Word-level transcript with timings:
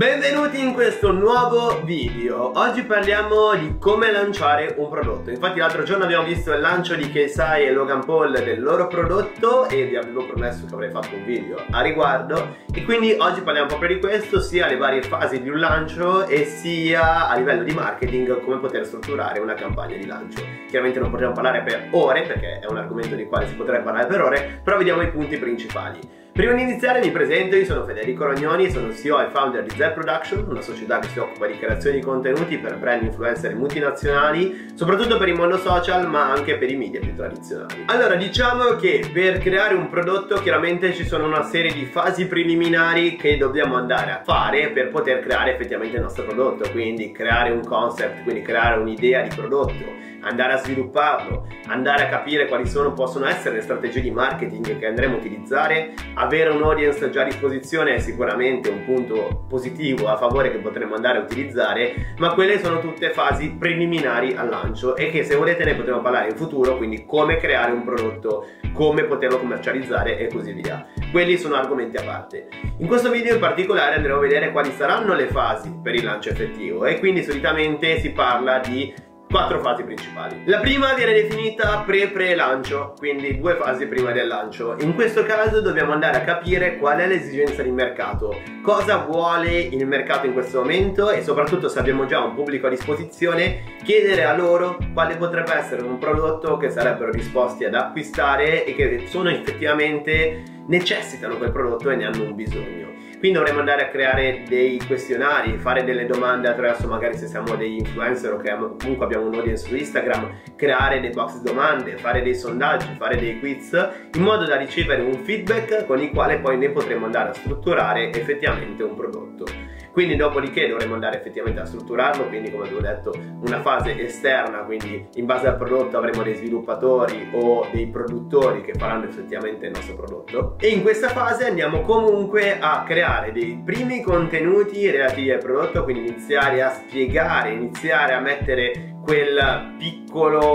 Benvenuti 0.00 0.58
in 0.58 0.72
questo 0.72 1.12
nuovo 1.12 1.82
video. 1.84 2.58
Oggi 2.58 2.84
parliamo 2.84 3.54
di 3.54 3.76
come 3.78 4.10
lanciare 4.10 4.74
un 4.78 4.88
prodotto. 4.88 5.28
Infatti 5.28 5.58
l'altro 5.58 5.82
giorno 5.82 6.04
abbiamo 6.04 6.24
visto 6.24 6.54
il 6.54 6.60
lancio 6.60 6.94
di 6.94 7.10
KSI 7.10 7.66
e 7.66 7.70
Logan 7.70 8.06
Paul 8.06 8.32
del 8.32 8.62
loro 8.62 8.86
prodotto 8.86 9.68
E 9.68 9.84
vi 9.84 9.96
avevo 9.96 10.24
promesso 10.24 10.64
che 10.64 10.72
avrei 10.72 10.90
fatto 10.90 11.14
un 11.14 11.26
video 11.26 11.62
a 11.70 11.82
riguardo. 11.82 12.56
E 12.72 12.82
quindi 12.84 13.14
oggi 13.18 13.42
parliamo 13.42 13.66
proprio 13.66 13.92
di 13.92 14.00
questo 14.00 14.40
Sia 14.40 14.68
le 14.68 14.78
varie 14.78 15.02
fasi 15.02 15.42
di 15.42 15.50
un 15.50 15.58
lancio 15.58 16.26
E 16.26 16.46
sia 16.46 17.28
a 17.28 17.36
livello 17.36 17.62
di 17.62 17.74
marketing 17.74 18.40
come 18.40 18.56
poter 18.56 18.86
strutturare 18.86 19.38
una 19.38 19.52
campagna 19.52 19.98
di 19.98 20.06
lancio. 20.06 20.42
Chiaramente 20.66 20.98
non 20.98 21.10
potremo 21.10 21.32
parlare 21.32 21.60
per 21.60 21.88
ore 21.90 22.22
Perché 22.22 22.60
è 22.60 22.66
un 22.70 22.78
argomento 22.78 23.14
di 23.16 23.26
quale 23.26 23.48
si 23.48 23.54
potrebbe 23.54 23.84
parlare 23.84 24.06
per 24.06 24.22
ore 24.22 24.60
Però 24.64 24.78
vediamo 24.78 25.02
i 25.02 25.10
punti 25.10 25.36
principali 25.36 26.20
Prima 26.40 26.54
di 26.54 26.62
iniziare 26.62 27.00
mi 27.00 27.10
presento, 27.10 27.54
io 27.54 27.66
sono 27.66 27.84
Federico 27.84 28.24
Rognoni, 28.24 28.70
sono 28.70 28.94
CEO 28.94 29.20
e 29.20 29.28
founder 29.28 29.62
di 29.62 29.74
Z 29.76 29.92
Production, 29.92 30.46
una 30.48 30.62
società 30.62 30.98
che 30.98 31.08
si 31.08 31.18
occupa 31.18 31.46
di 31.46 31.58
creazione 31.58 31.96
di 31.96 32.02
contenuti 32.02 32.56
per 32.56 32.78
brand 32.78 33.02
influencer 33.02 33.54
multinazionali, 33.54 34.68
soprattutto 34.74 35.18
per 35.18 35.28
il 35.28 35.34
mondo 35.34 35.58
social 35.58 36.08
ma 36.08 36.32
anche 36.32 36.56
per 36.56 36.70
i 36.70 36.76
media 36.76 36.98
più 36.98 37.14
tradizionali. 37.14 37.82
Allora 37.84 38.14
diciamo 38.14 38.76
che 38.76 39.06
per 39.12 39.36
creare 39.36 39.74
un 39.74 39.90
prodotto 39.90 40.36
chiaramente 40.36 40.94
ci 40.94 41.04
sono 41.04 41.26
una 41.26 41.42
serie 41.42 41.74
di 41.74 41.84
fasi 41.84 42.26
preliminari 42.26 43.16
che 43.16 43.36
dobbiamo 43.36 43.76
andare 43.76 44.10
a 44.10 44.22
fare 44.24 44.70
per 44.70 44.88
poter 44.88 45.20
creare 45.20 45.52
effettivamente 45.52 45.96
il 45.96 46.02
nostro 46.02 46.24
prodotto, 46.24 46.70
quindi 46.70 47.12
creare 47.12 47.50
un 47.50 47.62
concept, 47.62 48.22
quindi 48.22 48.40
creare 48.40 48.80
un'idea 48.80 49.20
di 49.20 49.34
prodotto, 49.34 50.08
andare 50.20 50.54
a 50.54 50.56
svilupparlo, 50.56 51.46
andare 51.66 52.04
a 52.04 52.08
capire 52.08 52.46
quali 52.46 52.66
sono, 52.66 52.92
possono 52.92 53.26
essere 53.26 53.56
le 53.56 53.62
strategie 53.62 54.00
di 54.00 54.10
marketing 54.10 54.78
che 54.78 54.86
andremo 54.86 55.14
a 55.14 55.18
utilizzare, 55.18 55.94
avere 56.30 56.50
un 56.50 56.62
audience 56.62 57.10
già 57.10 57.22
a 57.22 57.24
disposizione 57.24 57.96
è 57.96 57.98
sicuramente 57.98 58.68
un 58.68 58.84
punto 58.84 59.46
positivo 59.48 60.06
a 60.06 60.16
favore 60.16 60.52
che 60.52 60.58
potremmo 60.58 60.94
andare 60.94 61.18
a 61.18 61.22
utilizzare, 61.22 62.14
ma 62.18 62.34
quelle 62.34 62.60
sono 62.60 62.78
tutte 62.78 63.10
fasi 63.10 63.56
preliminari 63.58 64.34
al 64.36 64.48
lancio 64.48 64.94
e 64.94 65.10
che 65.10 65.24
se 65.24 65.34
volete 65.34 65.64
ne 65.64 65.74
potremo 65.74 66.00
parlare 66.00 66.28
in 66.28 66.36
futuro, 66.36 66.76
quindi 66.76 67.04
come 67.04 67.36
creare 67.38 67.72
un 67.72 67.82
prodotto, 67.82 68.46
come 68.72 69.02
poterlo 69.02 69.40
commercializzare 69.40 70.18
e 70.18 70.28
così 70.28 70.52
via. 70.52 70.86
Quelli 71.10 71.36
sono 71.36 71.56
argomenti 71.56 71.96
a 71.96 72.04
parte. 72.04 72.46
In 72.76 72.86
questo 72.86 73.10
video 73.10 73.34
in 73.34 73.40
particolare 73.40 73.96
andremo 73.96 74.18
a 74.18 74.20
vedere 74.20 74.52
quali 74.52 74.70
saranno 74.70 75.14
le 75.14 75.26
fasi 75.26 75.80
per 75.82 75.96
il 75.96 76.04
lancio 76.04 76.28
effettivo 76.28 76.84
e 76.84 77.00
quindi 77.00 77.24
solitamente 77.24 77.98
si 77.98 78.12
parla 78.12 78.60
di 78.60 78.94
quattro 79.30 79.60
fasi 79.60 79.84
principali. 79.84 80.42
La 80.46 80.58
prima 80.58 80.92
viene 80.94 81.12
definita 81.12 81.84
pre-pre-lancio, 81.86 82.94
quindi 82.98 83.38
due 83.38 83.54
fasi 83.54 83.86
prima 83.86 84.10
del 84.10 84.26
lancio. 84.26 84.74
In 84.80 84.94
questo 84.94 85.22
caso 85.22 85.60
dobbiamo 85.60 85.92
andare 85.92 86.16
a 86.16 86.22
capire 86.22 86.76
qual 86.78 86.98
è 86.98 87.06
l'esigenza 87.06 87.62
di 87.62 87.70
mercato, 87.70 88.36
cosa 88.62 88.96
vuole 88.96 89.56
il 89.60 89.86
mercato 89.86 90.26
in 90.26 90.32
questo 90.32 90.58
momento 90.58 91.10
e 91.10 91.22
soprattutto 91.22 91.68
se 91.68 91.78
abbiamo 91.78 92.06
già 92.06 92.20
un 92.20 92.34
pubblico 92.34 92.66
a 92.66 92.70
disposizione, 92.70 93.76
chiedere 93.84 94.24
a 94.24 94.34
loro 94.34 94.76
quale 94.92 95.16
potrebbe 95.16 95.54
essere 95.54 95.82
un 95.82 95.98
prodotto 95.98 96.56
che 96.56 96.70
sarebbero 96.70 97.12
disposti 97.12 97.64
ad 97.64 97.74
acquistare 97.74 98.64
e 98.64 98.74
che 98.74 99.04
sono 99.06 99.30
effettivamente 99.30 100.42
necessitano 100.66 101.36
quel 101.36 101.52
prodotto 101.52 101.88
e 101.90 101.96
ne 101.96 102.06
hanno 102.06 102.24
un 102.24 102.34
bisogno. 102.34 102.99
Quindi 103.20 103.36
dovremmo 103.36 103.58
andare 103.60 103.82
a 103.82 103.88
creare 103.88 104.44
dei 104.48 104.80
questionari, 104.86 105.58
fare 105.58 105.84
delle 105.84 106.06
domande 106.06 106.48
attraverso 106.48 106.88
magari 106.88 107.18
se 107.18 107.26
siamo 107.26 107.54
degli 107.54 107.76
influencer 107.76 108.32
o 108.32 108.38
che 108.38 108.50
comunque 108.50 109.04
abbiamo 109.04 109.26
un 109.26 109.34
audience 109.34 109.68
su 109.68 109.76
Instagram, 109.76 110.40
creare 110.56 111.00
dei 111.00 111.10
box 111.10 111.42
domande, 111.42 111.98
fare 111.98 112.22
dei 112.22 112.34
sondaggi, 112.34 112.94
fare 112.96 113.18
dei 113.18 113.38
quiz, 113.38 113.72
in 114.14 114.22
modo 114.22 114.46
da 114.46 114.56
ricevere 114.56 115.02
un 115.02 115.22
feedback 115.22 115.84
con 115.84 116.00
il 116.00 116.08
quale 116.12 116.38
poi 116.38 116.56
ne 116.56 116.70
potremo 116.70 117.04
andare 117.04 117.28
a 117.28 117.34
strutturare 117.34 118.10
effettivamente 118.10 118.82
un 118.82 118.94
prodotto. 118.94 119.69
Quindi 119.92 120.16
dopodiché 120.16 120.68
dovremo 120.68 120.94
andare 120.94 121.18
effettivamente 121.18 121.60
a 121.60 121.64
strutturarlo, 121.66 122.28
quindi 122.28 122.50
come 122.50 122.64
avevo 122.64 122.80
detto 122.80 123.12
una 123.42 123.60
fase 123.60 123.98
esterna, 123.98 124.58
quindi 124.58 125.08
in 125.14 125.26
base 125.26 125.48
al 125.48 125.56
prodotto 125.56 125.96
avremo 125.96 126.22
dei 126.22 126.34
sviluppatori 126.34 127.30
o 127.32 127.66
dei 127.72 127.86
produttori 127.88 128.62
che 128.62 128.74
faranno 128.74 129.04
effettivamente 129.04 129.66
il 129.66 129.72
nostro 129.72 129.96
prodotto. 129.96 130.56
E 130.58 130.68
in 130.68 130.82
questa 130.82 131.08
fase 131.08 131.46
andiamo 131.46 131.80
comunque 131.82 132.58
a 132.60 132.84
creare 132.86 133.32
dei 133.32 133.60
primi 133.64 134.02
contenuti 134.02 134.90
relativi 134.90 135.30
al 135.30 135.38
prodotto, 135.38 135.84
quindi 135.84 136.08
iniziare 136.08 136.62
a 136.62 136.70
spiegare, 136.70 137.52
iniziare 137.52 138.14
a 138.14 138.20
mettere 138.20 138.98
quel 139.02 139.74
piccolo 139.78 140.09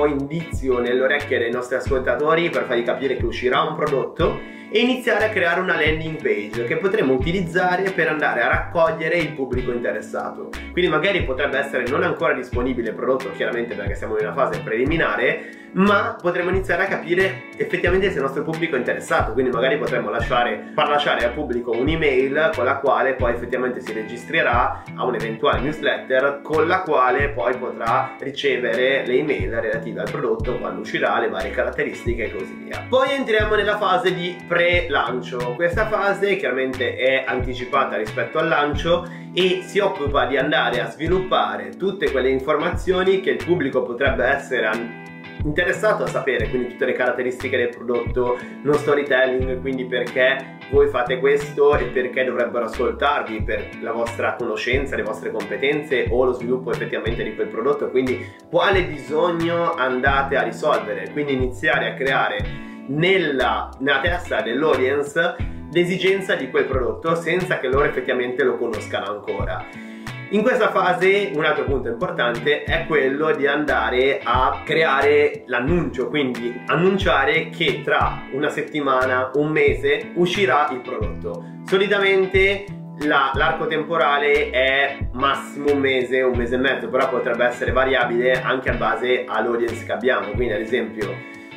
indizio 0.06 0.80
nelle 0.80 1.02
orecchie 1.02 1.40
dei 1.40 1.52
nostri 1.52 1.76
ascoltatori 1.76 2.50
per 2.50 2.64
fargli 2.64 2.84
capire 2.84 3.18
che 3.18 3.26
uscirà 3.26 3.62
un 3.62 3.76
prodotto 3.76 4.54
e 4.70 4.80
iniziare 4.80 5.26
a 5.26 5.30
creare 5.30 5.62
una 5.62 5.76
landing 5.76 6.22
page 6.22 6.66
che 6.66 6.78
potremo 6.78 7.14
utilizzare 7.14 7.92
per 7.92 8.10
andare 8.10 8.42
a 8.42 8.48
raccogliere 8.48 9.18
il 9.18 9.32
pubblico 9.34 9.72
interessato. 9.72 10.50
Quindi 10.72 10.92
magari 10.92 11.24
potrebbe 11.24 11.58
essere 11.58 11.88
non 11.88 12.04
ancora 12.04 12.34
disponibile 12.34 12.90
il 12.90 12.96
prodotto, 12.96 13.32
chiaramente 13.32 13.76
perché 13.76 13.96
siamo 13.96 14.18
in 14.18 14.26
una 14.26 14.34
fase 14.34 14.60
preliminare, 14.60 15.64
ma 15.76 16.18
potremo 16.22 16.50
iniziare 16.50 16.84
a 16.84 16.88
capire 16.88 17.44
effettivamente 17.58 18.10
se 18.10 18.16
il 18.16 18.22
nostro 18.22 18.44
pubblico 18.44 18.76
è 18.76 18.80
interessato. 18.80 19.34
Quindi 19.34 19.52
magari 19.52 19.78
potremmo 19.78 20.10
lasciare, 20.10 20.72
far 20.74 20.90
lasciare 20.90 21.26
al 21.26 21.32
pubblico 21.32 21.72
un'email 21.72 22.52
con 22.56 22.66
la 22.66 22.78
quale 22.78 23.14
poi 23.14 23.34
effettivamente 23.34 23.82
si 23.82 23.94
registrerà 23.94 24.84
a 24.96 25.06
un'eventuale 25.06 25.62
newsletter 25.62 26.40
con 26.42 26.68
la 26.68 26.82
quale 26.82 27.30
poi 27.30 27.56
potrà 27.58 28.16
ricevere 28.20 29.06
le 29.06 29.14
email 29.14 29.45
relative 29.50 30.02
al 30.02 30.12
prodotto 30.12 30.58
quando 30.58 30.82
uscirà, 30.82 31.20
le 31.20 31.30
varie 31.30 31.52
caratteristiche 31.52 32.26
e 32.26 32.32
così 32.32 32.54
via. 32.64 32.86
Poi 32.88 33.12
entriamo 33.12 33.56
nella 33.56 33.78
fase 33.78 34.14
di 34.14 34.36
pre-lancio. 34.48 35.54
Questa 35.56 35.88
fase 35.88 36.36
chiaramente 36.36 36.96
è 36.96 37.24
anticipata 37.26 37.98
rispetto 37.98 38.40
al 38.40 38.48
lancio 38.48 39.08
e 39.34 39.62
si 39.64 39.80
occupa 39.80 40.26
di 40.26 40.38
andare 40.38 40.82
a 40.82 40.90
sviluppare 40.90 41.76
tutte 41.78 42.12
quelle 42.12 42.30
informazioni 42.30 43.22
che 43.22 43.32
il 43.32 43.44
pubblico 43.44 43.82
potrebbe 43.82 44.26
essere 44.26 45.04
interessato 45.44 46.04
a 46.04 46.08
sapere, 46.08 46.50
quindi 46.50 46.70
tutte 46.70 46.86
le 46.86 46.94
caratteristiche 46.94 47.58
del 47.58 47.70
prodotto, 47.70 48.38
lo 48.64 48.74
storytelling, 48.74 49.62
quindi 49.62 49.86
perché 49.86 50.55
voi 50.70 50.88
fate 50.88 51.20
questo 51.20 51.76
e 51.78 51.86
perché 51.86 52.24
dovrebbero 52.24 52.66
ascoltarvi 52.66 53.44
per 53.44 53.70
la 53.82 53.92
vostra 53.92 54.36
conoscenza, 54.36 54.96
le 54.96 55.04
vostre 55.04 55.32
competenze 55.32 56.08
o 56.10 56.26
lo 56.26 56.34
sviluppo 56.34 56.72
effettivamente 56.72 57.24
di 57.24 57.36
quel 57.36 57.48
prodotto, 57.48 57.90
quindi 57.90 58.26
quale 58.50 58.84
bisogno 58.86 59.74
andate 59.74 60.36
a 60.36 60.44
risolvere, 60.44 61.10
quindi 61.12 61.34
iniziare 61.34 61.92
a 61.92 61.94
creare 61.94 62.38
nella, 62.88 63.70
nella 63.80 64.02
testa 64.02 64.42
dell'audience 64.42 65.36
l'esigenza 65.72 66.36
di 66.36 66.50
quel 66.50 66.66
prodotto 66.66 67.16
senza 67.16 67.60
che 67.60 67.68
loro 67.68 67.86
effettivamente 67.86 68.44
lo 68.44 68.58
conoscano 68.58 69.12
ancora. 69.12 69.85
In 70.30 70.42
questa 70.42 70.72
fase 70.72 71.32
un 71.36 71.46
altro 71.46 71.66
punto 71.66 71.88
importante 71.88 72.64
è 72.64 72.86
quello 72.88 73.32
di 73.36 73.46
andare 73.46 74.22
a 74.24 74.62
creare 74.66 75.44
l'annuncio, 75.46 76.08
quindi 76.08 76.64
annunciare 76.66 77.50
che 77.50 77.82
tra 77.84 78.24
una 78.32 78.50
settimana, 78.50 79.30
un 79.36 79.52
mese 79.52 80.12
uscirà 80.16 80.70
il 80.72 80.80
prodotto. 80.80 81.62
Solitamente 81.66 82.66
l'arco 83.04 83.68
temporale 83.68 84.50
è 84.50 85.10
massimo 85.12 85.72
un 85.72 85.80
mese, 85.80 86.22
un 86.22 86.36
mese 86.36 86.56
e 86.56 86.60
mezzo, 86.60 86.90
però 86.90 87.08
potrebbe 87.08 87.46
essere 87.46 87.72
variabile 87.72 88.42
anche 88.42 88.72
a 88.72 88.76
base 88.76 89.26
all'audience 89.28 89.86
che 89.86 89.92
abbiamo, 89.92 90.32
quindi 90.32 90.54
ad 90.54 90.62
esempio 90.62 91.14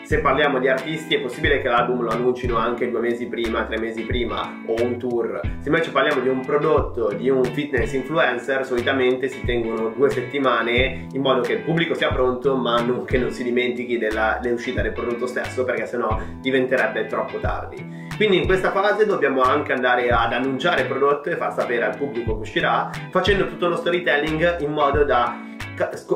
se 0.09 0.21
parliamo 0.21 0.59
di 0.59 0.69
artisti 0.69 1.17
è 1.17 1.21
possibile 1.21 1.61
che 1.61 1.69
l'album 1.69 2.01
lo 2.01 2.09
annuncino 2.09 2.57
anche 2.57 2.89
due 2.89 3.01
mesi 3.01 3.27
prima, 3.27 3.67
tre 3.67 3.79
mesi 3.79 4.05
prima 4.05 4.63
o 4.65 4.83
un 4.83 4.97
tour. 4.97 5.39
Se 5.61 5.69
invece 5.69 5.91
parliamo 5.91 6.23
di 6.23 6.29
un 6.29 6.41
prodotto, 6.41 7.13
di 7.13 7.29
un 7.29 7.45
fitness 7.45 7.93
influencer, 7.93 8.65
solitamente 8.65 9.29
si 9.29 9.45
tengono 9.45 9.91
due 9.91 10.09
settimane 10.09 11.09
in 11.13 11.21
modo 11.21 11.43
che 11.43 11.53
il 11.53 11.59
pubblico 11.59 11.93
sia 11.93 12.11
pronto 12.11 12.57
ma 12.57 12.81
non, 12.81 13.05
che 13.05 13.19
non 13.19 13.31
si 13.33 13.45
dimentichi 13.45 13.99
dell'uscita 13.99 14.81
del 14.81 14.93
prodotto 14.93 15.27
stesso 15.27 15.63
perché 15.65 15.85
sennò 15.85 16.19
diventerebbe 16.41 17.05
troppo 17.05 17.39
tardi. 17.39 18.07
Quindi 18.17 18.39
in 18.39 18.47
questa 18.47 18.71
fase 18.71 19.05
dobbiamo 19.05 19.43
anche 19.43 19.75
andare 19.75 20.09
ad 20.09 20.33
annunciare 20.33 20.81
il 20.81 20.87
prodotto 20.89 21.29
e 21.29 21.37
far 21.37 21.53
sapere 21.53 21.85
al 21.85 21.99
pubblico 21.99 22.35
che 22.35 22.41
uscirà 22.41 22.91
facendo 23.11 23.47
tutto 23.47 23.69
lo 23.69 23.77
storytelling 23.77 24.61
in 24.61 24.73
modo 24.73 25.05
da 25.05 25.45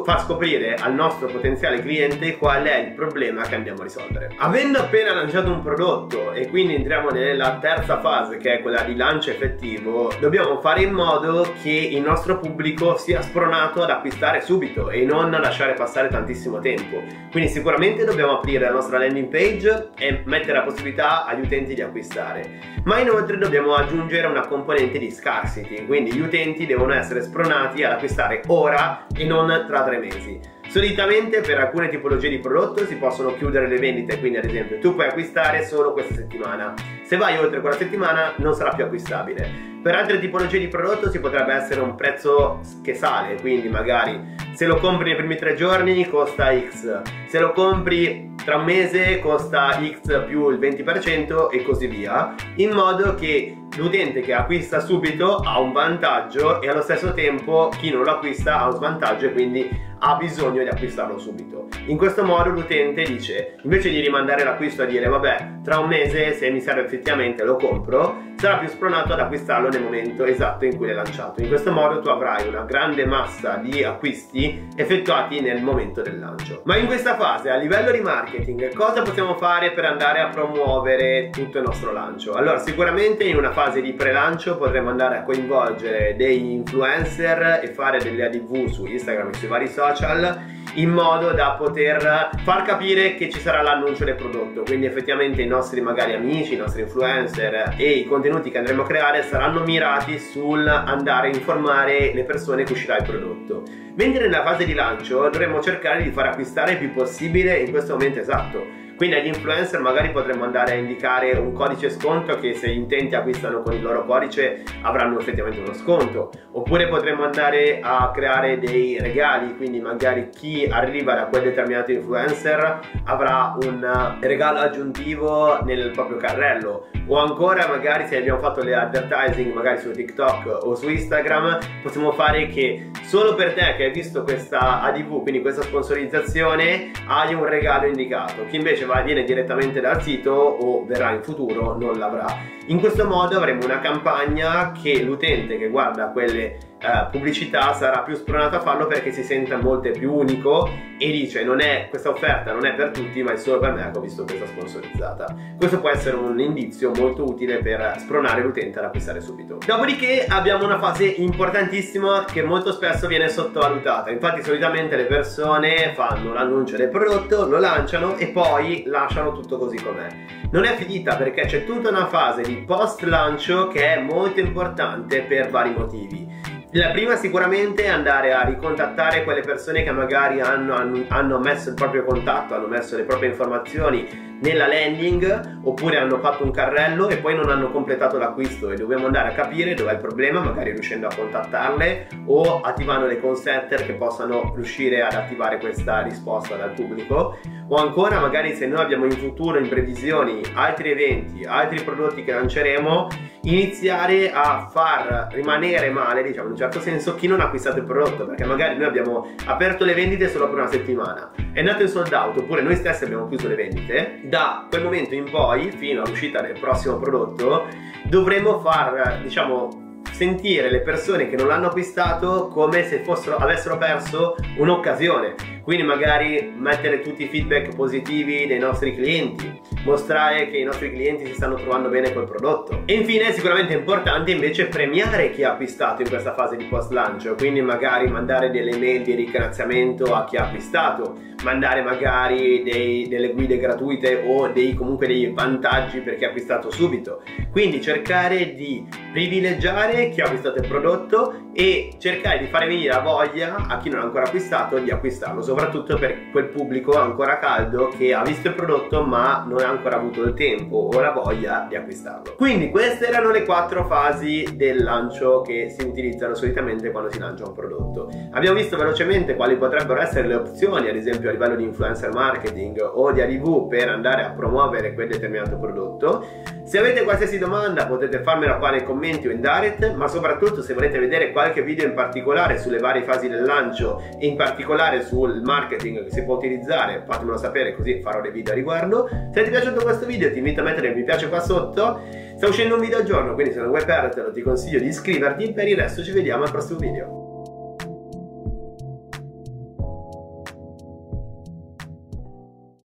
far 0.04 0.20
scoprire 0.20 0.74
al 0.74 0.94
nostro 0.94 1.28
potenziale 1.28 1.80
cliente 1.80 2.36
qual 2.36 2.64
è 2.64 2.78
il 2.78 2.92
problema 2.92 3.42
che 3.42 3.54
andiamo 3.54 3.80
a 3.80 3.84
risolvere. 3.84 4.34
Avendo 4.38 4.78
appena 4.78 5.14
lanciato 5.14 5.50
un 5.50 5.62
prodotto 5.62 6.32
e 6.32 6.48
quindi 6.48 6.74
entriamo 6.74 7.10
nella 7.10 7.58
terza 7.60 8.00
fase 8.00 8.38
che 8.38 8.58
è 8.58 8.60
quella 8.62 8.82
di 8.82 8.96
lancio 8.96 9.30
effettivo, 9.30 10.12
dobbiamo 10.18 10.60
fare 10.60 10.82
in 10.82 10.92
modo 10.92 11.54
che 11.62 11.70
il 11.70 12.00
nostro 12.00 12.38
pubblico 12.38 12.96
sia 12.96 13.22
spronato 13.22 13.82
ad 13.82 13.90
acquistare 13.90 14.40
subito 14.40 14.90
e 14.90 15.04
non 15.04 15.30
lasciare 15.30 15.74
passare 15.74 16.08
tantissimo 16.08 16.58
tempo. 16.58 17.02
Quindi 17.30 17.50
sicuramente 17.50 18.04
dobbiamo 18.04 18.32
aprire 18.32 18.66
la 18.66 18.72
nostra 18.72 18.98
landing 18.98 19.28
page 19.28 19.90
e 19.96 20.22
mettere 20.24 20.54
la 20.54 20.62
possibilità 20.62 21.24
agli 21.24 21.42
utenti 21.42 21.74
di 21.74 21.82
acquistare. 21.82 22.72
Ma 22.84 22.98
inoltre 22.98 23.38
dobbiamo 23.38 23.74
aggiungere 23.74 24.26
una 24.26 24.46
componente 24.46 24.98
di 24.98 25.10
scarcity, 25.10 25.86
quindi 25.86 26.12
gli 26.12 26.20
utenti 26.20 26.66
devono 26.66 26.92
essere 26.94 27.22
spronati 27.22 27.84
ad 27.84 27.92
acquistare 27.92 28.42
ora 28.48 29.06
e 29.14 29.24
non 29.24 29.50
tra 29.60 29.84
tre 29.84 29.98
mesi. 29.98 30.40
Solitamente 30.68 31.40
per 31.40 31.58
alcune 31.58 31.88
tipologie 31.88 32.28
di 32.28 32.38
prodotto 32.38 32.86
si 32.86 32.96
possono 32.96 33.34
chiudere 33.34 33.68
le 33.68 33.78
vendite, 33.78 34.18
quindi 34.18 34.38
ad 34.38 34.44
esempio 34.44 34.78
tu 34.78 34.94
puoi 34.94 35.06
acquistare 35.06 35.64
solo 35.64 35.92
questa 35.92 36.14
settimana. 36.14 36.74
Se 37.04 37.16
vai 37.16 37.36
oltre 37.36 37.60
quella 37.60 37.76
settimana 37.76 38.32
non 38.36 38.54
sarà 38.54 38.70
più 38.70 38.84
acquistabile. 38.84 39.70
Per 39.82 39.94
altre 39.94 40.18
tipologie 40.18 40.58
di 40.58 40.68
prodotto 40.68 41.10
si 41.10 41.18
potrebbe 41.18 41.52
essere 41.52 41.80
un 41.80 41.94
prezzo 41.94 42.60
che 42.82 42.94
sale, 42.94 43.40
quindi 43.40 43.68
magari 43.68 44.18
se 44.54 44.64
lo 44.64 44.76
compri 44.76 45.08
nei 45.08 45.16
primi 45.16 45.36
tre 45.36 45.54
giorni 45.54 46.08
costa 46.08 46.52
X, 46.56 47.02
se 47.26 47.38
lo 47.38 47.52
compri 47.52 48.34
tra 48.44 48.56
un 48.56 48.64
mese 48.64 49.18
costa 49.18 49.78
X 49.80 50.24
più 50.24 50.48
il 50.50 50.58
20% 50.58 51.50
e 51.50 51.62
così 51.62 51.86
via, 51.86 52.34
in 52.56 52.70
modo 52.70 53.14
che 53.14 53.56
l'utente 53.76 54.20
che 54.20 54.34
acquista 54.34 54.80
subito 54.80 55.36
ha 55.36 55.58
un 55.58 55.72
vantaggio 55.72 56.60
e 56.60 56.68
allo 56.68 56.82
stesso 56.82 57.12
tempo 57.14 57.70
chi 57.78 57.90
non 57.90 58.02
lo 58.02 58.10
acquista 58.10 58.58
ha 58.58 58.66
un 58.66 58.72
svantaggio 58.72 59.26
e 59.26 59.32
quindi 59.32 59.90
ha 60.04 60.16
bisogno 60.16 60.62
di 60.62 60.68
acquistarlo 60.68 61.16
subito. 61.16 61.68
In 61.86 61.96
questo 61.96 62.24
modo 62.24 62.50
l'utente 62.50 63.02
dice, 63.04 63.56
invece 63.62 63.88
di 63.90 64.00
rimandare 64.00 64.42
l'acquisto 64.42 64.82
a 64.82 64.84
dire 64.84 65.06
vabbè, 65.06 65.60
tra 65.62 65.78
un 65.78 65.88
mese 65.88 66.32
se 66.32 66.50
mi 66.50 66.60
serve 66.60 66.84
effettivamente 66.84 67.44
lo 67.44 67.54
compro, 67.54 68.30
sarà 68.36 68.56
più 68.56 68.68
spronato 68.68 69.12
ad 69.12 69.20
acquistarlo 69.20 69.68
nel 69.68 69.82
momento 69.82 70.24
esatto 70.24 70.64
in 70.64 70.76
cui 70.76 70.86
l'hai 70.86 70.96
lanciato. 70.96 71.40
In 71.40 71.46
questo 71.46 71.70
modo 71.70 72.00
tu 72.00 72.08
avrai 72.08 72.48
una 72.48 72.62
grande 72.62 73.06
massa 73.06 73.60
di 73.62 73.84
acquisti 73.84 74.66
effettuati 74.74 75.40
nel 75.40 75.62
momento 75.62 76.02
del 76.02 76.18
lancio. 76.18 76.62
Ma 76.64 76.76
in 76.76 76.86
questa 76.86 77.16
fase, 77.16 77.50
a 77.50 77.56
livello 77.56 77.92
di 77.92 78.00
marketing, 78.00 78.74
cosa 78.74 79.02
possiamo 79.02 79.36
fare 79.36 79.70
per 79.70 79.84
andare 79.84 80.18
a 80.18 80.28
promuovere 80.30 81.30
tutto 81.30 81.58
il 81.58 81.64
nostro 81.64 81.92
lancio? 81.92 82.32
Allora, 82.32 82.58
sicuramente 82.58 83.22
in 83.22 83.36
una 83.36 83.52
fase 83.52 83.61
di 83.70 83.92
pre-lancio 83.92 84.56
potremo 84.56 84.90
andare 84.90 85.18
a 85.18 85.22
coinvolgere 85.22 86.14
degli 86.16 86.50
influencer 86.50 87.60
e 87.62 87.68
fare 87.68 87.98
delle 87.98 88.24
ADV 88.24 88.66
su 88.66 88.84
Instagram 88.86 89.28
e 89.28 89.34
sui 89.34 89.48
vari 89.48 89.68
social 89.68 90.40
in 90.74 90.90
modo 90.90 91.32
da 91.32 91.52
poter 91.52 92.30
far 92.42 92.62
capire 92.62 93.14
che 93.14 93.30
ci 93.30 93.38
sarà 93.38 93.62
l'annuncio 93.62 94.04
del 94.04 94.16
prodotto. 94.16 94.62
Quindi 94.62 94.86
effettivamente 94.86 95.42
i 95.42 95.46
nostri 95.46 95.80
magari 95.80 96.14
amici, 96.14 96.54
i 96.54 96.56
nostri 96.56 96.82
influencer 96.82 97.74
e 97.76 97.90
i 97.90 98.04
contenuti 98.04 98.50
che 98.50 98.58
andremo 98.58 98.82
a 98.82 98.86
creare 98.86 99.22
saranno 99.22 99.62
mirati 99.62 100.18
sul 100.18 100.66
andare 100.66 101.28
a 101.28 101.34
informare 101.34 102.12
le 102.12 102.24
persone 102.24 102.64
che 102.64 102.72
uscirà 102.72 102.96
il 102.96 103.04
prodotto. 103.04 103.62
Mentre 103.94 104.26
nella 104.26 104.42
fase 104.42 104.64
di 104.64 104.74
lancio 104.74 105.22
dovremo 105.22 105.60
cercare 105.60 106.02
di 106.02 106.10
far 106.10 106.26
acquistare 106.26 106.72
il 106.72 106.78
più 106.78 106.92
possibile 106.92 107.58
in 107.58 107.70
questo 107.70 107.92
momento 107.92 108.18
esatto 108.18 108.81
quindi 109.02 109.18
agli 109.18 109.34
influencer 109.34 109.80
magari 109.80 110.12
potremmo 110.12 110.44
andare 110.44 110.74
a 110.74 110.74
indicare 110.76 111.32
un 111.32 111.52
codice 111.52 111.90
sconto 111.90 112.36
che 112.36 112.54
se 112.54 112.68
gli 112.68 112.76
intenti 112.76 113.16
acquistano 113.16 113.60
con 113.60 113.72
il 113.72 113.82
loro 113.82 114.04
codice 114.04 114.62
avranno 114.82 115.18
effettivamente 115.18 115.60
uno 115.60 115.72
sconto. 115.72 116.30
Oppure 116.52 116.86
potremmo 116.86 117.24
andare 117.24 117.80
a 117.82 118.12
creare 118.14 118.60
dei 118.60 119.00
regali, 119.00 119.56
quindi 119.56 119.80
magari 119.80 120.28
chi 120.28 120.68
arriva 120.70 121.14
da 121.14 121.24
quel 121.24 121.42
determinato 121.42 121.90
influencer 121.90 122.78
avrà 123.06 123.56
un 123.60 124.18
regalo 124.20 124.60
aggiuntivo 124.60 125.60
nel 125.64 125.90
proprio 125.90 126.18
carrello. 126.18 126.86
O 127.08 127.18
ancora 127.18 127.66
magari 127.66 128.06
se 128.06 128.18
abbiamo 128.18 128.38
fatto 128.38 128.62
le 128.62 128.76
advertising 128.76 129.52
magari 129.52 129.80
su 129.80 129.90
TikTok 129.90 130.60
o 130.62 130.76
su 130.76 130.88
Instagram 130.88 131.58
possiamo 131.82 132.12
fare 132.12 132.46
che 132.46 132.90
solo 133.02 133.34
per 133.34 133.52
te 133.54 133.74
che 133.76 133.86
hai 133.86 133.90
visto 133.90 134.22
questa 134.22 134.80
ADV, 134.82 135.22
quindi 135.22 135.40
questa 135.40 135.62
sponsorizzazione, 135.62 136.92
hai 137.08 137.34
un 137.34 137.44
regalo 137.44 137.86
indicato. 137.86 138.46
Chi 138.46 138.56
invece 138.56 138.90
va 138.92 139.00
viene 139.00 139.24
direttamente 139.24 139.80
dal 139.80 140.02
sito 140.02 140.32
o 140.32 140.84
verrà 140.84 141.12
in 141.12 141.22
futuro 141.22 141.76
non 141.78 141.98
l'avrà. 141.98 142.26
In 142.66 142.78
questo 142.78 143.06
modo 143.06 143.36
avremo 143.36 143.64
una 143.64 143.80
campagna 143.80 144.72
che 144.72 145.02
l'utente 145.02 145.56
che 145.56 145.68
guarda 145.68 146.10
quelle 146.10 146.58
eh, 146.82 147.06
pubblicità 147.10 147.72
sarà 147.74 148.00
più 148.00 148.14
spronato 148.14 148.56
a 148.56 148.60
farlo 148.60 148.86
perché 148.86 149.12
si 149.12 149.22
sente 149.22 149.54
molto 149.56 149.90
più 149.92 150.12
unico 150.12 150.68
e 150.98 151.10
dice 151.10 151.44
non 151.44 151.60
è 151.60 151.86
questa 151.88 152.10
offerta 152.10 152.52
non 152.52 152.66
è 152.66 152.74
per 152.74 152.90
tutti 152.90 153.22
ma 153.22 153.32
è 153.32 153.36
solo 153.36 153.58
per 153.58 153.72
me 153.72 153.88
che 153.90 153.98
ho 153.98 154.00
visto 154.00 154.24
questa 154.24 154.46
sponsorizzata. 154.46 155.34
Questo 155.56 155.80
può 155.80 155.90
essere 155.90 156.16
un 156.16 156.38
indizio 156.40 156.90
molto 156.94 157.24
utile 157.24 157.58
per 157.58 157.96
spronare 157.98 158.42
l'utente 158.42 158.78
ad 158.78 158.86
acquistare 158.86 159.20
subito. 159.20 159.58
Dopodiché 159.64 160.26
abbiamo 160.28 160.64
una 160.64 160.78
fase 160.78 161.04
importantissima 161.04 162.24
che 162.30 162.42
molto 162.42 162.72
spesso 162.72 163.06
viene 163.06 163.28
sottovalutata. 163.28 164.10
Infatti 164.10 164.42
solitamente 164.42 164.96
le 164.96 165.04
persone 165.04 165.92
fanno 165.94 166.32
l'annuncio 166.32 166.76
del 166.76 166.88
prodotto, 166.88 167.46
lo 167.46 167.58
lanciano 167.58 168.16
e 168.16 168.28
poi 168.28 168.84
lasciano 168.86 169.32
tutto 169.32 169.58
così 169.58 169.76
com'è. 169.76 170.08
Non 170.50 170.64
è 170.64 170.74
finita 170.74 171.16
perché 171.16 171.46
c'è 171.46 171.64
tutta 171.64 171.88
una 171.88 172.06
fase 172.06 172.42
di 172.42 172.56
post 172.56 173.02
lancio 173.02 173.68
che 173.68 173.94
è 173.94 174.00
molto 174.00 174.40
importante 174.40 175.22
per 175.22 175.48
vari 175.48 175.72
motivi. 175.72 176.51
La 176.74 176.88
prima 176.88 177.16
sicuramente 177.16 177.84
è 177.84 177.88
andare 177.88 178.32
a 178.32 178.44
ricontattare 178.44 179.24
quelle 179.24 179.42
persone 179.42 179.82
che 179.82 179.92
magari 179.92 180.40
hanno, 180.40 180.74
hanno, 181.08 181.38
messo 181.38 181.68
il 181.68 181.74
proprio 181.74 182.02
contatto, 182.02 182.54
hanno 182.54 182.66
messo 182.66 182.96
le 182.96 183.02
proprie 183.02 183.28
informazioni 183.28 184.38
nella 184.40 184.66
landing 184.66 185.60
oppure 185.64 185.98
hanno 185.98 186.18
fatto 186.18 186.44
un 186.44 186.50
carrello 186.50 187.10
e 187.10 187.18
poi 187.18 187.34
non 187.36 187.50
hanno 187.50 187.70
completato 187.70 188.16
l'acquisto. 188.16 188.70
E 188.70 188.76
dobbiamo 188.76 189.04
andare 189.04 189.28
a 189.28 189.32
capire 189.32 189.74
dov'è 189.74 189.92
il 189.92 189.98
problema, 189.98 190.40
magari 190.40 190.70
riuscendo 190.70 191.06
a 191.06 191.14
contattarle 191.14 192.08
o 192.24 192.62
attivando 192.62 193.06
dei 193.06 193.20
call 193.20 193.38
che 193.68 193.92
possano 193.92 194.54
riuscire 194.54 195.02
ad 195.02 195.12
attivare 195.12 195.58
questa 195.58 196.00
risposta 196.00 196.56
dal 196.56 196.72
pubblico 196.72 197.36
o 197.72 197.76
ancora 197.76 198.20
magari 198.20 198.54
se 198.54 198.66
noi 198.66 198.82
abbiamo 198.82 199.06
in 199.06 199.12
futuro 199.12 199.58
in 199.58 199.66
previsioni 199.66 200.42
altri 200.52 200.90
eventi, 200.90 201.42
altri 201.44 201.82
prodotti 201.82 202.22
che 202.22 202.32
lanceremo 202.32 203.08
iniziare 203.44 204.30
a 204.30 204.68
far 204.70 205.28
rimanere 205.32 205.88
male, 205.88 206.22
diciamo 206.22 206.48
in 206.48 206.52
un 206.52 206.58
certo 206.58 206.80
senso, 206.80 207.14
chi 207.14 207.26
non 207.26 207.40
ha 207.40 207.44
acquistato 207.44 207.78
il 207.78 207.84
prodotto, 207.84 208.26
perché 208.26 208.44
magari 208.44 208.76
noi 208.76 208.86
abbiamo 208.86 209.34
aperto 209.46 209.86
le 209.86 209.94
vendite 209.94 210.28
solo 210.28 210.50
per 210.50 210.58
una 210.58 210.68
settimana, 210.68 211.32
è 211.52 211.62
nato 211.62 211.82
in 211.82 211.88
sold 211.88 212.12
out, 212.12 212.36
oppure 212.36 212.60
noi 212.60 212.76
stessi 212.76 213.04
abbiamo 213.04 213.26
chiuso 213.26 213.48
le 213.48 213.54
vendite, 213.54 214.20
da 214.24 214.66
quel 214.68 214.82
momento 214.82 215.14
in 215.14 215.30
poi, 215.30 215.70
fino 215.70 216.02
all'uscita 216.02 216.42
del 216.42 216.60
prossimo 216.60 216.98
prodotto, 216.98 217.66
dovremo 218.04 218.60
far, 218.60 219.20
diciamo, 219.22 219.80
sentire 220.12 220.70
le 220.70 220.80
persone 220.80 221.28
che 221.28 221.36
non 221.36 221.48
l'hanno 221.48 221.68
acquistato 221.68 222.48
come 222.48 222.84
se 222.84 222.98
fossero, 222.98 223.36
avessero 223.36 223.78
perso 223.78 224.36
un'occasione. 224.58 225.34
Quindi 225.62 225.84
magari 225.84 226.52
mettere 226.56 227.00
tutti 227.00 227.24
i 227.24 227.28
feedback 227.28 227.74
positivi 227.74 228.46
dei 228.46 228.58
nostri 228.58 228.94
clienti, 228.94 229.60
mostrare 229.84 230.50
che 230.50 230.58
i 230.58 230.64
nostri 230.64 230.90
clienti 230.90 231.26
si 231.26 231.34
stanno 231.34 231.54
trovando 231.54 231.88
bene 231.88 232.12
col 232.12 232.26
prodotto. 232.26 232.82
E 232.84 232.94
infine 232.94 233.28
è 233.28 233.32
sicuramente 233.32 233.72
importante 233.72 234.30
invece 234.32 234.66
premiare 234.66 235.30
chi 235.30 235.44
ha 235.44 235.52
acquistato 235.52 236.02
in 236.02 236.08
questa 236.08 236.34
fase 236.34 236.56
di 236.56 236.64
post 236.64 236.90
lancio, 236.90 237.34
quindi 237.34 237.60
magari 237.60 238.08
mandare 238.08 238.50
delle 238.50 238.76
mail 238.76 239.02
di 239.02 239.14
ringraziamento 239.14 240.14
a 240.14 240.24
chi 240.24 240.36
ha 240.36 240.44
acquistato, 240.44 241.16
mandare 241.42 241.82
magari 241.82 242.62
dei, 242.62 243.08
delle 243.08 243.32
guide 243.32 243.58
gratuite 243.58 244.22
o 244.26 244.48
dei, 244.48 244.74
comunque 244.74 245.06
dei 245.06 245.30
vantaggi 245.32 246.00
per 246.00 246.16
chi 246.16 246.24
ha 246.24 246.28
acquistato 246.28 246.70
subito. 246.70 247.22
Quindi 247.50 247.80
cercare 247.80 248.54
di 248.54 248.86
privilegiare 249.12 250.08
chi 250.08 250.20
ha 250.20 250.24
acquistato 250.24 250.58
il 250.58 250.66
prodotto 250.66 251.50
e 251.52 251.94
cercare 251.98 252.38
di 252.38 252.46
fare 252.46 252.66
venire 252.66 252.92
la 252.92 253.00
voglia 253.00 253.66
a 253.68 253.78
chi 253.78 253.90
non 253.90 254.00
ha 254.00 254.04
ancora 254.04 254.24
acquistato 254.24 254.78
di 254.78 254.90
acquistarlo, 254.90 255.42
soprattutto 255.52 255.98
per 255.98 256.30
quel 256.30 256.46
pubblico 256.46 256.98
ancora 256.98 257.38
caldo 257.38 257.88
che 257.88 258.14
ha 258.14 258.22
visto 258.22 258.48
il 258.48 258.54
prodotto 258.54 259.02
ma 259.02 259.44
non 259.46 259.60
ha 259.60 259.68
ancora 259.68 259.96
avuto 259.96 260.22
il 260.22 260.32
tempo 260.32 260.88
o 260.90 260.98
la 260.98 261.10
voglia 261.10 261.66
di 261.68 261.76
acquistarlo. 261.76 262.36
Quindi 262.36 262.70
queste 262.70 263.08
erano 263.08 263.30
le 263.30 263.44
quattro 263.44 263.84
fasi 263.84 264.54
del 264.54 264.82
lancio 264.82 265.42
che 265.42 265.68
si 265.68 265.84
utilizzano 265.84 266.34
solitamente 266.34 266.90
quando 266.90 267.12
si 267.12 267.18
lancia 267.18 267.44
un 267.44 267.52
prodotto. 267.52 268.08
Abbiamo 268.30 268.56
visto 268.56 268.78
velocemente 268.78 269.36
quali 269.36 269.56
potrebbero 269.56 270.00
essere 270.00 270.26
le 270.26 270.36
opzioni, 270.36 270.88
ad 270.88 270.96
esempio 270.96 271.28
a 271.28 271.32
livello 271.32 271.56
di 271.56 271.64
influencer 271.64 272.14
marketing 272.14 272.80
o 272.80 273.12
di 273.12 273.20
ADV 273.20 273.68
per 273.68 273.90
andare 273.90 274.24
a 274.24 274.30
promuovere 274.30 274.94
quel 274.94 275.08
determinato 275.08 275.58
prodotto. 275.58 276.24
Se 276.64 276.78
avete 276.78 277.02
qualsiasi 277.02 277.36
domanda 277.36 277.86
potete 277.86 278.22
farmela 278.22 278.56
qua 278.56 278.70
nei 278.70 278.84
commenti 278.84 279.28
o 279.28 279.30
in 279.30 279.42
direct, 279.42 279.94
ma 279.94 280.08
soprattutto 280.08 280.62
se 280.62 280.72
volete 280.72 280.98
vedere 280.98 281.30
qualche 281.30 281.62
video 281.62 281.84
in 281.84 281.92
particolare 281.92 282.56
sulle 282.58 282.78
varie 282.78 283.02
fasi 283.02 283.28
del 283.28 283.42
lancio 283.42 284.00
e 284.18 284.26
in 284.26 284.36
particolare 284.36 285.02
sul 285.04 285.41
marketing 285.42 286.04
che 286.04 286.10
si 286.10 286.22
può 286.24 286.36
utilizzare, 286.36 287.02
fatemelo 287.06 287.36
sapere 287.36 287.74
così 287.74 288.00
farò 288.00 288.20
dei 288.20 288.30
video 288.30 288.52
a 288.52 288.56
riguardo. 288.56 289.08
Se 289.32 289.42
ti 289.42 289.48
è 289.48 289.50
piaciuto 289.50 289.82
questo 289.82 290.06
video 290.06 290.30
ti 290.30 290.38
invito 290.38 290.60
a 290.60 290.64
mettere 290.64 290.88
il 290.88 290.96
mi 290.96 291.04
piace 291.04 291.28
qua 291.28 291.40
sotto. 291.40 292.00
Sta 292.36 292.48
uscendo 292.48 292.74
un 292.74 292.80
video 292.80 292.98
al 292.98 293.04
giorno, 293.04 293.34
quindi 293.34 293.52
se 293.52 293.60
non 293.60 293.68
vuoi 293.68 293.84
perdertelo 293.84 294.32
ti 294.32 294.42
consiglio 294.42 294.78
di 294.78 294.86
iscriverti. 294.86 295.52
Per 295.52 295.68
il 295.68 295.76
resto 295.76 296.02
ci 296.02 296.12
vediamo 296.12 296.44
al 296.44 296.50
prossimo 296.50 296.78
video. 296.78 297.21